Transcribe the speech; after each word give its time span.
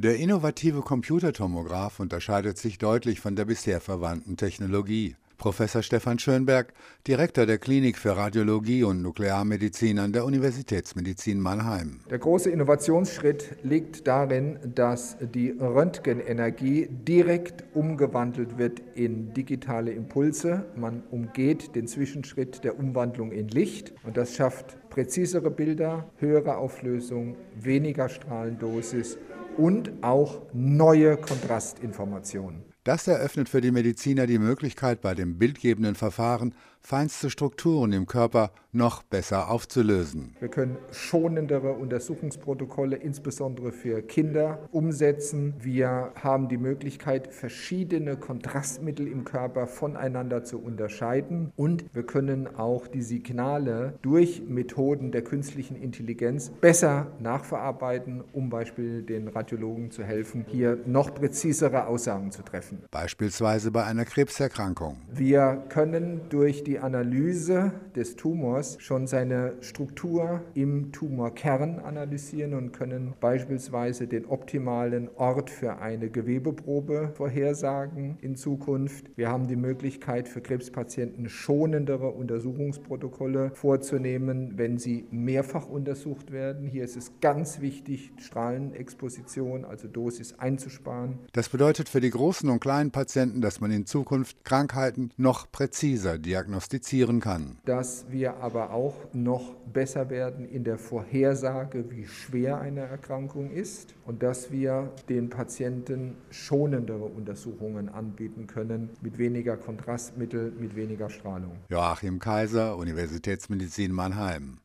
Der 0.00 0.14
innovative 0.14 0.82
Computertomograph 0.82 1.98
unterscheidet 1.98 2.56
sich 2.56 2.78
deutlich 2.78 3.18
von 3.18 3.34
der 3.34 3.46
bisher 3.46 3.80
verwandten 3.80 4.36
Technologie. 4.36 5.16
Professor 5.38 5.82
Stefan 5.82 6.20
Schönberg, 6.20 6.72
Direktor 7.08 7.46
der 7.46 7.58
Klinik 7.58 7.98
für 7.98 8.16
Radiologie 8.16 8.84
und 8.84 9.02
Nuklearmedizin 9.02 9.98
an 9.98 10.12
der 10.12 10.24
Universitätsmedizin 10.24 11.40
Mannheim. 11.40 11.98
Der 12.08 12.20
große 12.20 12.48
Innovationsschritt 12.48 13.56
liegt 13.64 14.06
darin, 14.06 14.60
dass 14.72 15.16
die 15.34 15.50
Röntgenenergie 15.50 16.86
direkt 16.88 17.64
umgewandelt 17.74 18.56
wird 18.56 18.80
in 18.94 19.34
digitale 19.34 19.90
Impulse. 19.90 20.64
Man 20.76 21.02
umgeht 21.10 21.74
den 21.74 21.88
Zwischenschritt 21.88 22.62
der 22.62 22.78
Umwandlung 22.78 23.32
in 23.32 23.48
Licht 23.48 23.92
und 24.04 24.16
das 24.16 24.36
schafft 24.36 24.76
präzisere 24.90 25.50
Bilder, 25.50 26.08
höhere 26.18 26.56
Auflösung, 26.56 27.34
weniger 27.56 28.08
Strahlendosis 28.08 29.18
und 29.58 30.02
auch 30.02 30.40
neue 30.54 31.16
Kontrastinformationen. 31.18 32.64
Das 32.88 33.06
eröffnet 33.06 33.50
für 33.50 33.60
die 33.60 33.70
Mediziner 33.70 34.26
die 34.26 34.38
Möglichkeit, 34.38 35.02
bei 35.02 35.14
dem 35.14 35.36
bildgebenden 35.36 35.94
Verfahren 35.94 36.54
feinste 36.80 37.28
Strukturen 37.28 37.92
im 37.92 38.06
Körper 38.06 38.50
noch 38.72 39.02
besser 39.02 39.50
aufzulösen. 39.50 40.36
Wir 40.40 40.48
können 40.48 40.78
schonendere 40.90 41.72
Untersuchungsprotokolle, 41.72 42.96
insbesondere 42.96 43.72
für 43.72 44.00
Kinder, 44.00 44.66
umsetzen. 44.72 45.54
Wir 45.58 46.12
haben 46.14 46.48
die 46.48 46.56
Möglichkeit, 46.56 47.34
verschiedene 47.34 48.16
Kontrastmittel 48.16 49.06
im 49.06 49.24
Körper 49.24 49.66
voneinander 49.66 50.44
zu 50.44 50.58
unterscheiden. 50.58 51.52
Und 51.56 51.84
wir 51.94 52.04
können 52.04 52.46
auch 52.56 52.86
die 52.86 53.02
Signale 53.02 53.98
durch 54.00 54.42
Methoden 54.48 55.12
der 55.12 55.24
künstlichen 55.24 55.76
Intelligenz 55.76 56.50
besser 56.50 57.08
nachverarbeiten, 57.20 58.22
um 58.32 58.48
beispielsweise 58.48 59.02
den 59.02 59.28
Radiologen 59.28 59.90
zu 59.90 60.04
helfen, 60.04 60.46
hier 60.48 60.78
noch 60.86 61.14
präzisere 61.14 61.86
Aussagen 61.86 62.30
zu 62.30 62.42
treffen. 62.42 62.77
Beispielsweise 62.90 63.70
bei 63.70 63.84
einer 63.84 64.04
Krebserkrankung. 64.04 64.96
Wir 65.12 65.62
können 65.68 66.22
durch 66.30 66.64
die 66.64 66.78
Analyse 66.78 67.72
des 67.94 68.16
Tumors 68.16 68.76
schon 68.80 69.06
seine 69.06 69.54
Struktur 69.60 70.42
im 70.54 70.92
Tumorkern 70.92 71.78
analysieren 71.78 72.54
und 72.54 72.72
können 72.72 73.14
beispielsweise 73.20 74.06
den 74.06 74.26
optimalen 74.26 75.08
Ort 75.16 75.50
für 75.50 75.78
eine 75.78 76.10
Gewebeprobe 76.10 77.12
vorhersagen 77.14 78.18
in 78.20 78.36
Zukunft. 78.36 79.06
Wir 79.16 79.28
haben 79.28 79.48
die 79.48 79.56
Möglichkeit 79.56 80.28
für 80.28 80.40
Krebspatienten 80.40 81.28
schonendere 81.28 82.08
Untersuchungsprotokolle 82.08 83.50
vorzunehmen, 83.54 84.52
wenn 84.56 84.78
sie 84.78 85.06
mehrfach 85.10 85.66
untersucht 85.66 86.32
werden. 86.32 86.68
Hier 86.68 86.84
ist 86.84 86.96
es 86.96 87.12
ganz 87.20 87.60
wichtig, 87.60 88.12
Strahlenexposition, 88.18 89.64
also 89.64 89.88
Dosis 89.88 90.38
einzusparen. 90.38 91.18
Das 91.32 91.48
bedeutet 91.48 91.88
für 91.88 92.00
die 92.00 92.10
großen 92.10 92.48
und 92.48 92.60
kleinen 92.68 92.90
Patienten, 92.90 93.40
dass 93.40 93.62
man 93.62 93.70
in 93.70 93.86
Zukunft 93.86 94.44
Krankheiten 94.44 95.10
noch 95.16 95.50
präziser 95.50 96.18
diagnostizieren 96.18 97.18
kann. 97.18 97.56
Dass 97.64 98.04
wir 98.10 98.42
aber 98.42 98.74
auch 98.74 98.94
noch 99.14 99.54
besser 99.72 100.10
werden 100.10 100.44
in 100.44 100.64
der 100.64 100.76
Vorhersage, 100.76 101.90
wie 101.90 102.06
schwer 102.06 102.60
eine 102.60 102.80
Erkrankung 102.80 103.50
ist 103.50 103.94
und 104.04 104.22
dass 104.22 104.52
wir 104.52 104.92
den 105.08 105.30
Patienten 105.30 106.14
schonendere 106.30 107.04
Untersuchungen 107.04 107.88
anbieten 107.88 108.46
können 108.46 108.90
mit 109.00 109.16
weniger 109.16 109.56
Kontrastmittel, 109.56 110.52
mit 110.60 110.76
weniger 110.76 111.08
Strahlung. 111.08 111.52
Joachim 111.70 112.18
Kaiser, 112.18 112.76
Universitätsmedizin 112.76 113.92
Mannheim. 113.92 114.56